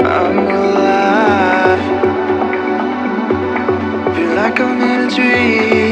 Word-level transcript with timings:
I'm 0.00 0.38
alive. 0.48 2.12
Feel 4.16 4.34
like 4.36 4.60
I'm 4.60 4.80
in 4.82 5.08
a 5.08 5.10
dream. 5.14 5.87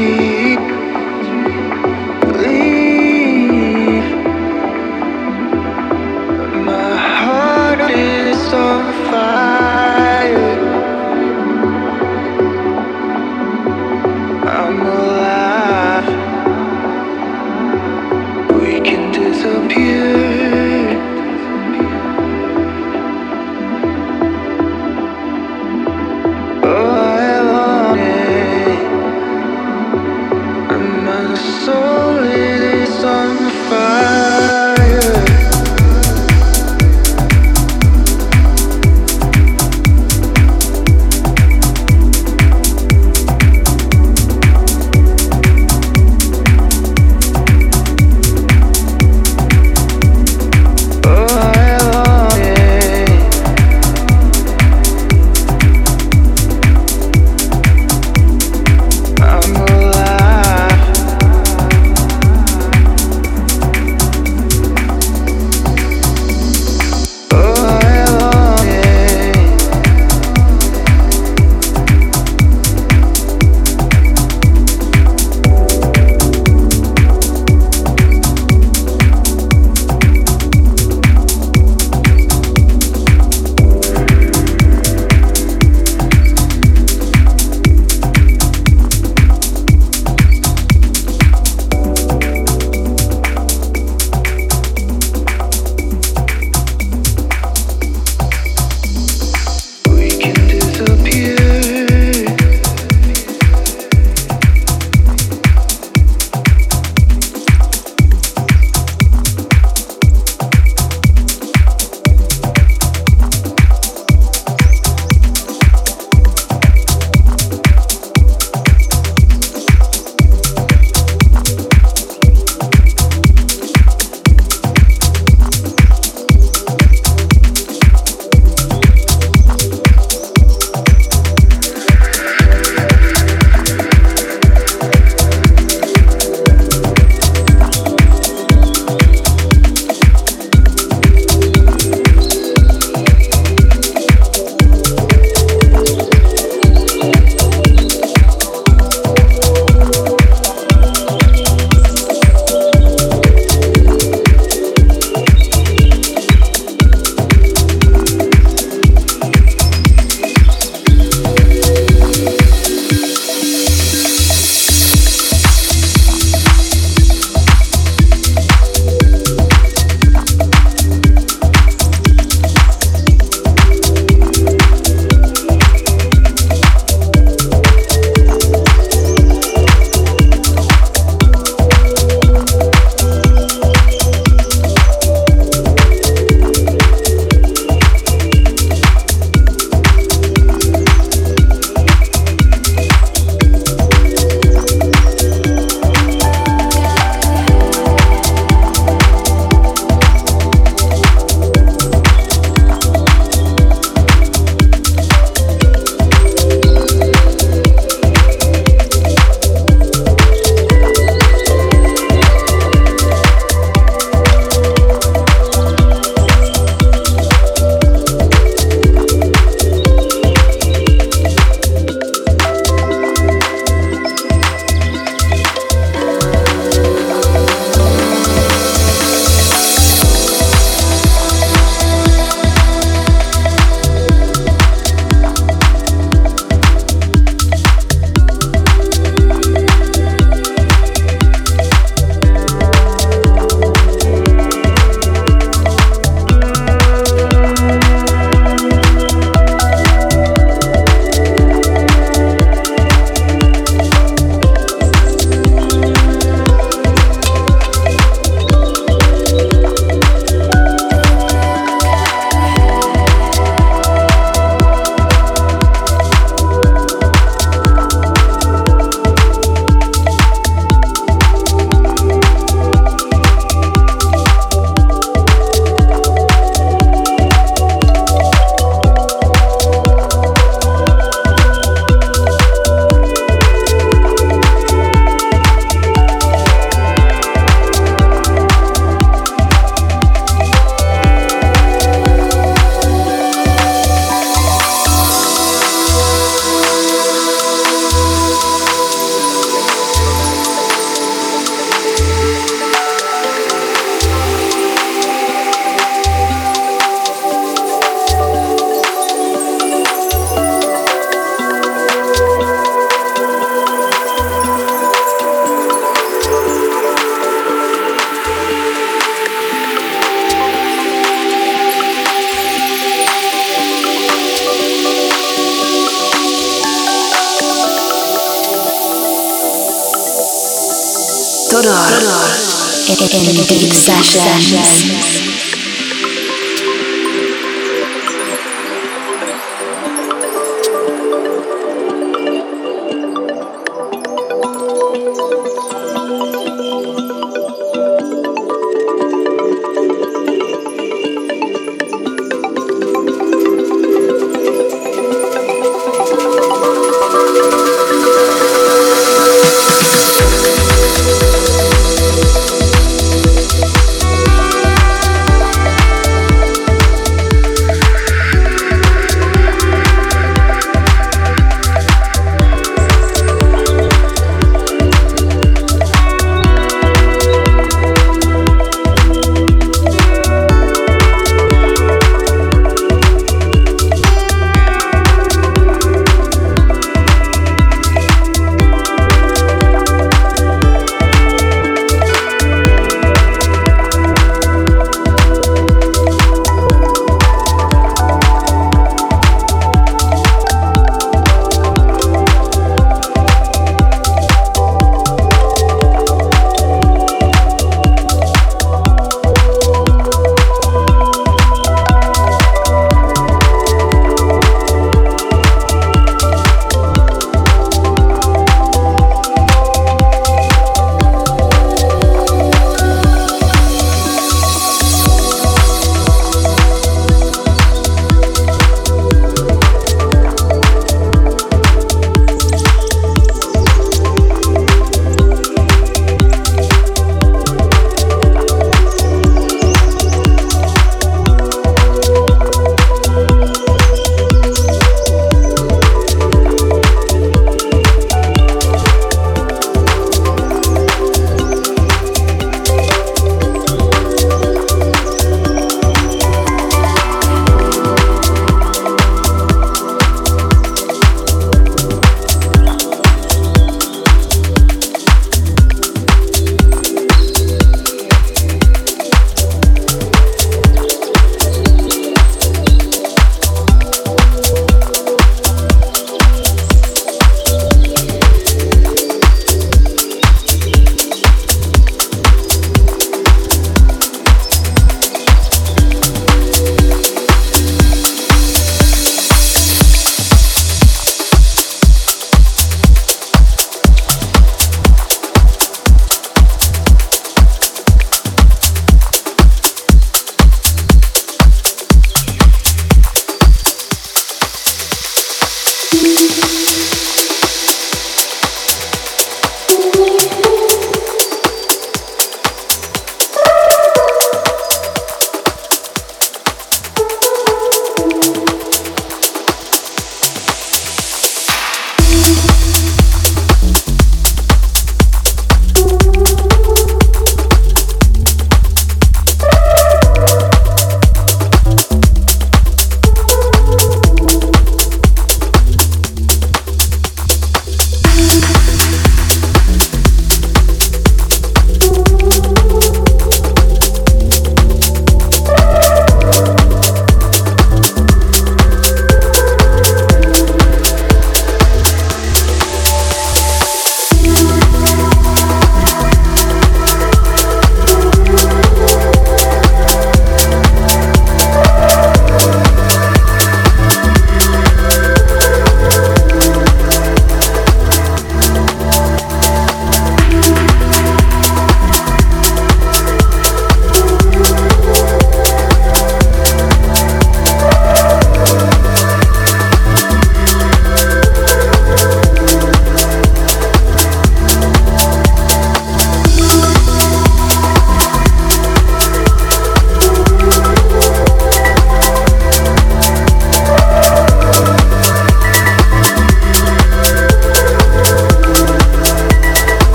Tudor. 333.87 334.19
In, 334.19 334.33
in 334.33 334.36
deep 334.36 334.36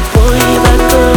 pueda 0.00 0.76
con 0.88 1.15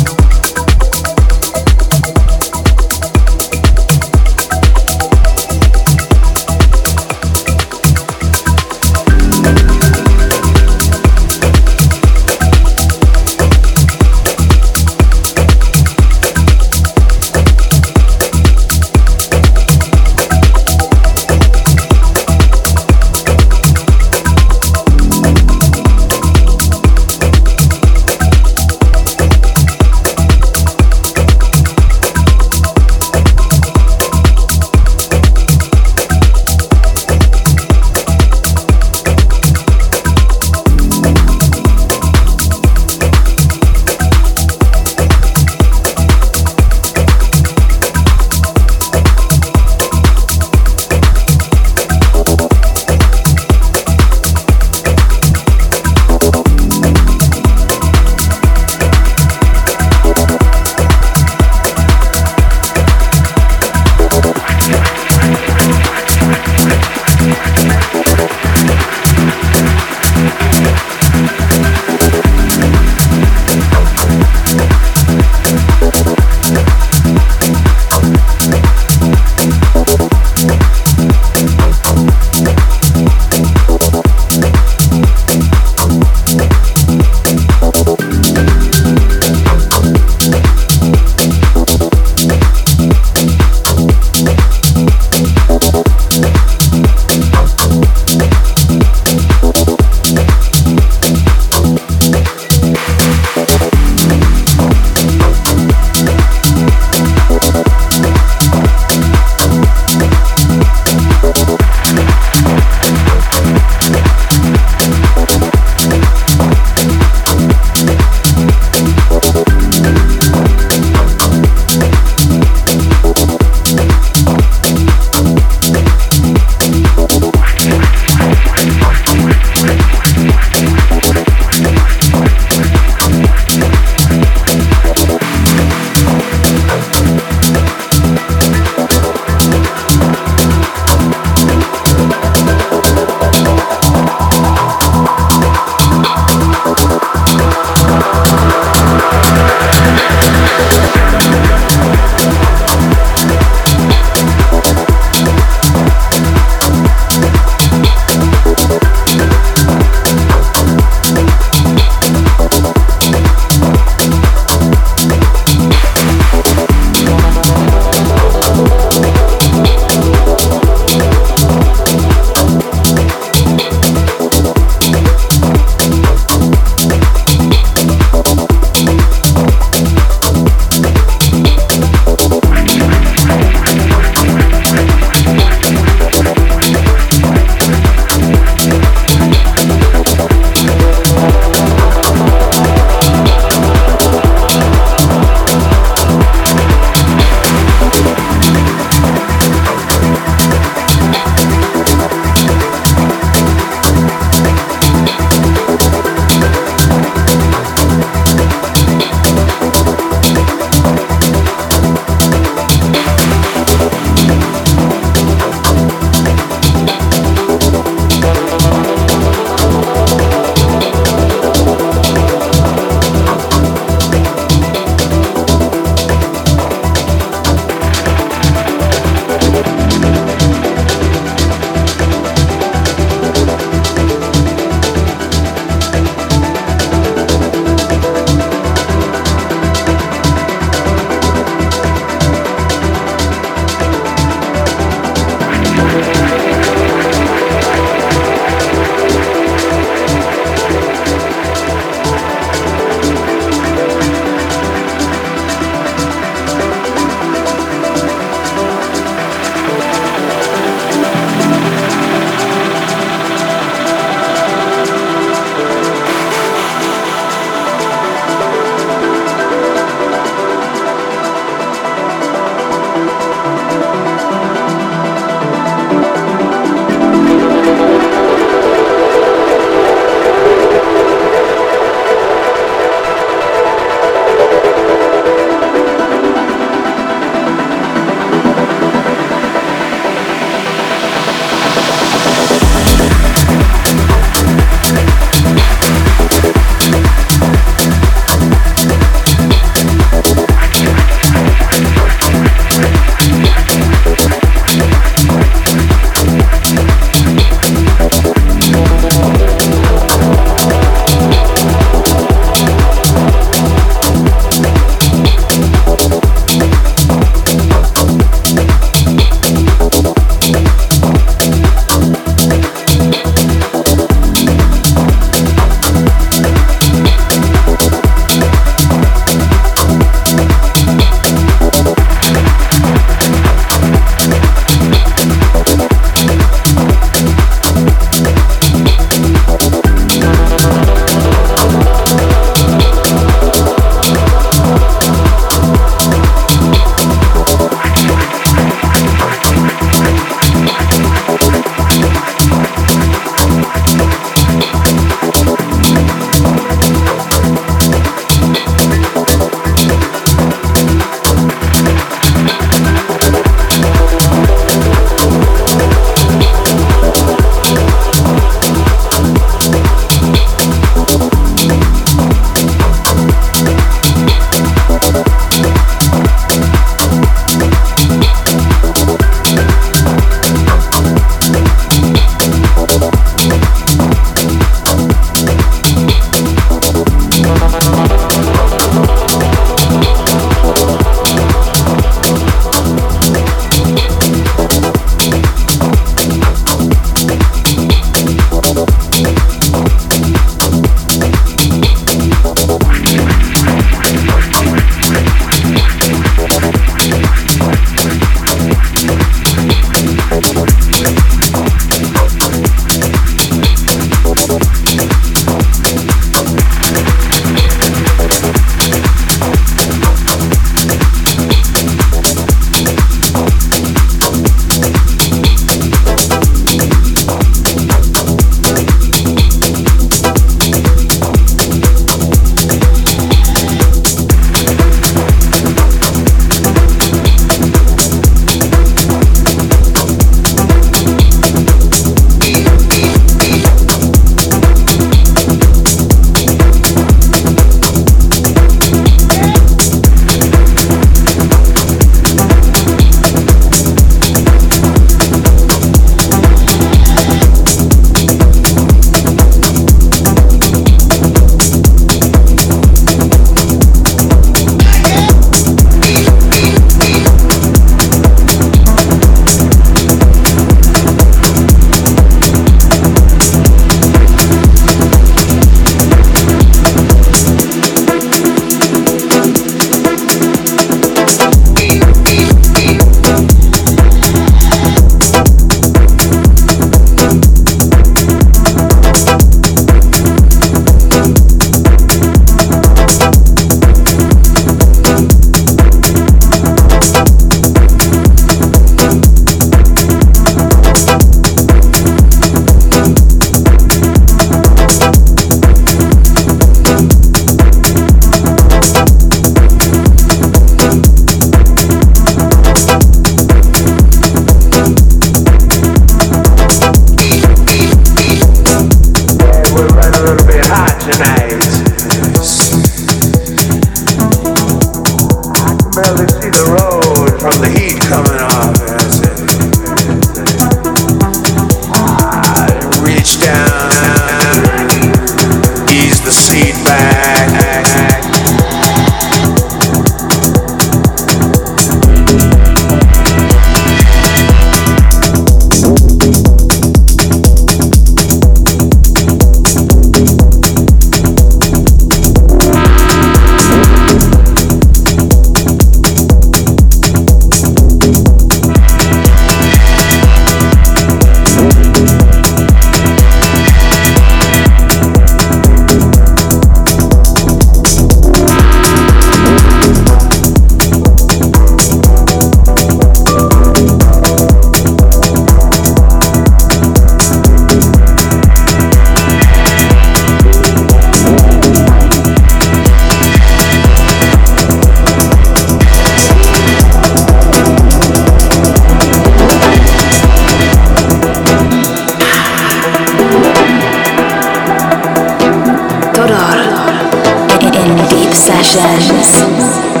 Sessions. 598.63 600.00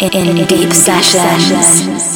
In, 0.00 0.12
in 0.14 0.46
deep 0.46 0.72
sessions. 0.72 2.09